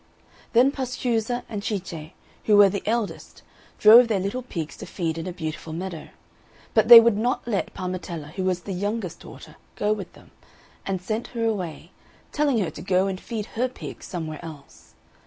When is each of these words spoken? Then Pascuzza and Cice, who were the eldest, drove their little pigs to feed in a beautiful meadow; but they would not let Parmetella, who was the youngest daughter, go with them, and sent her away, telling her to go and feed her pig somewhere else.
Then 0.53 0.71
Pascuzza 0.71 1.43
and 1.47 1.61
Cice, 1.63 2.09
who 2.45 2.57
were 2.57 2.69
the 2.69 2.81
eldest, 2.87 3.43
drove 3.77 4.07
their 4.07 4.19
little 4.19 4.41
pigs 4.41 4.75
to 4.77 4.87
feed 4.87 5.15
in 5.15 5.27
a 5.27 5.31
beautiful 5.31 5.73
meadow; 5.73 6.07
but 6.73 6.87
they 6.87 6.99
would 6.99 7.15
not 7.19 7.47
let 7.47 7.75
Parmetella, 7.75 8.29
who 8.31 8.43
was 8.43 8.61
the 8.61 8.73
youngest 8.73 9.19
daughter, 9.19 9.57
go 9.75 9.93
with 9.93 10.13
them, 10.13 10.31
and 10.87 10.99
sent 11.03 11.27
her 11.27 11.45
away, 11.45 11.91
telling 12.31 12.57
her 12.57 12.71
to 12.71 12.81
go 12.81 13.05
and 13.05 13.21
feed 13.21 13.45
her 13.53 13.67
pig 13.67 14.01
somewhere 14.01 14.43
else. 14.43 14.95